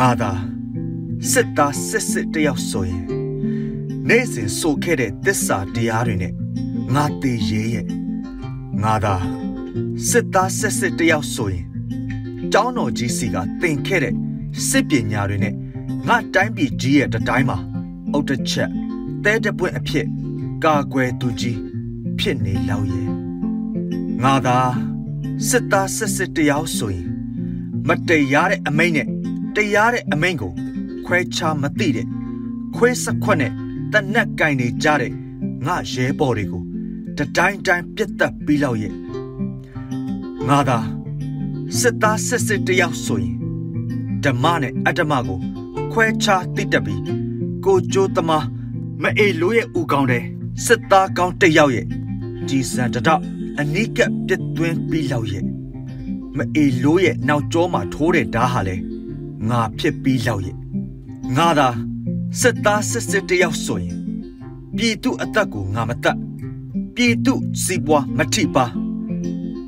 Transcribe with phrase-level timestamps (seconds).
[0.00, 0.32] ငါသာ
[1.30, 3.04] စစ်သားစစ်စစ်တယောက်ဆိုရင်
[4.08, 6.34] နေ့စဉ်ဆိုခဲ့တဲ့သစ္စာတရားတွေနဲ့
[6.94, 7.86] ငါတည်ရဲရဲ့
[8.82, 9.14] ငါသာ
[10.08, 11.66] စစ်သားစစ်စစ်တယောက်ဆိုရင်
[12.52, 14.14] ကျောင်းတော်ကြီးစီကသင်ခဲ့တဲ့
[14.68, 15.54] စစ်ပညာတွေနဲ့
[16.08, 17.58] ငါတိုင်းပြည်ကြီးရဲ့တတိုင်းမှာ
[18.12, 18.70] အုတ်တစ်ချက်
[19.24, 20.06] တဲတပွင့်အဖြစ်
[20.64, 21.58] ကာကွယ်သူကြီး
[22.18, 23.10] ဖြစ်နေလောက်ရဲ့
[24.22, 24.58] ငါသာ
[25.48, 27.06] စစ်သားစစ်စစ်တယောက်ဆိုရင်
[27.86, 29.08] မတရားတဲ့အမိန့်နဲ့
[29.56, 30.52] တရားတဲ့အမိန့်ကို
[31.06, 32.06] ခွဲခြားမသိတဲ့
[32.76, 33.52] ခွဲစခွက်နဲ့
[33.92, 35.12] တနက်ကင်နေကြတဲ့
[35.66, 36.62] ငါရဲဘော်တွေကို
[37.16, 38.94] တတိုင်းတိုင်းပြတ်တက်ပြီးလောက်ရဲ့
[40.48, 40.78] ငါသာ
[41.78, 43.36] စစ်သားစစ်စစ်တယောက်ဆိုရင်
[44.24, 45.40] ဓမ္မနဲ့အတ္တမကို
[45.92, 47.02] ခွဲခြားသိတတ်ပြီး
[47.64, 48.46] ကိုကြိုးသမား
[49.02, 50.24] မအေလိုရဲ့ဥကောင်းတဲ့
[50.64, 51.86] စစ်သားကောင်းတယောက်ရဲ့
[52.48, 53.22] ကြည်စံတတော့
[53.60, 55.44] အနိကပြတ်သွင်းပြီးလောက်ရဲ့
[56.36, 58.76] မအေလိုရဲ့နောက်ကျောမှာထိုးတဲ့ဓာတ်ဟာလေ
[59.48, 60.56] ငါဖြစ်ပြီးလောက်ရဲ့
[61.36, 61.68] ငါသာ
[62.40, 63.96] စစ်သားစစ်စစ်တယောက်ဆိုရင်
[64.76, 66.18] ပြည်သူအသက်ကိုငါမတတ်
[66.94, 68.64] ပြည်သူစီးပွားမထိပါ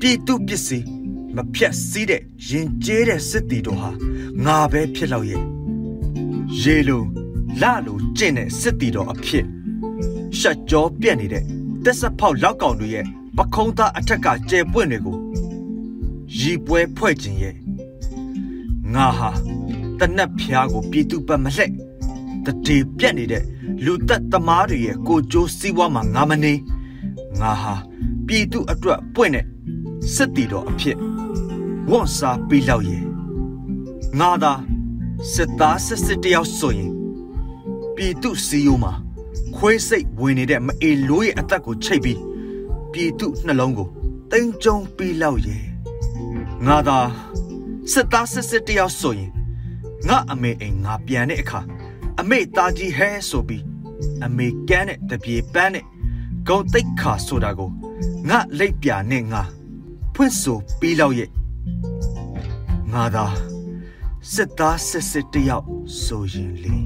[0.00, 0.86] ပြည်သူပစ္စည်း
[1.36, 3.90] မဖြတ်စည်းတဲ့ရင်ကျေးတဲ့စစ်တီတို့ဟာ
[4.44, 5.42] ငါပဲဖြစ်လောက်ရဲ့
[6.60, 7.02] ရေလို
[7.60, 9.44] လလိုကျင့်တဲ့စစ်တီတော်အဖြစ်
[10.38, 11.44] ရှက်ကြောပြက်နေတဲ့
[11.84, 13.04] တက်ဆက်ဖောက်လောက်ကောင်တွေရဲ့
[13.36, 15.16] ပခုံးသားအထက်ကကျဲပွင့်တွေကို
[16.38, 17.54] ရီပွဲဖွဲ့ခြင်းရဲ့
[18.94, 19.30] ငါဟာ
[19.98, 21.72] တနက်ဖျားကိုပြည်သူပတ်မလှက်
[22.44, 23.44] တတိပြက်နေတဲ့
[23.84, 26.52] လူသက်သမားတွေရဲ့ကိုကြိုးစည်းဝါးမှာငါမနေ
[27.40, 27.74] ငါဟာ
[28.26, 29.46] ပြည်သူအတွက်ပွင့်တဲ့
[30.14, 30.96] စစ်တီတော်အဖြစ်
[31.90, 33.04] ဝန်စားပြီးလောက်ရဲ့
[34.18, 34.52] ငါသာ
[35.32, 36.92] စစ်သားစစ်စစ်တယောက်ဆိုရင်
[37.94, 38.92] ပြည်သူစီယိုမှာ
[39.56, 42.20] ခွေးစိတ်ဝင်နေတဲ့မအေလိုးရဲ့အသက်ကိုချိတ်ပြီး
[42.92, 43.88] ပြည်သူနှလုံးကို
[44.30, 45.62] တိမ်ကြုံပြီးလောက်ရဲ့
[46.66, 46.98] ငါသာ
[47.92, 49.30] စစ်သားစစ်စစ်တယောက်ဆိုရင်
[50.08, 51.60] ငါအမေအိမ်ငါပြန်တဲ့အခါ
[52.20, 53.64] အမေသားကြီးဟဲဆိုပြီး
[54.24, 55.84] အမေကန်းတဲ့တပြေပန်းတဲ့
[56.46, 57.70] ဂုံတိတ်ခါဆိုတာကို
[58.28, 59.42] ငါလိပ်ပြနဲ့ငါ
[60.14, 61.30] ဖွင့်ဆိုပြီးလောက်ရဲ့
[62.92, 63.26] ငါသာ
[64.32, 65.66] စစ်သားစစ်စစ်တယောက်
[66.04, 66.76] ဆိုရင်လေ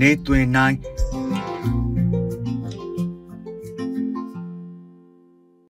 [0.00, 0.76] နေတွင်နိုင်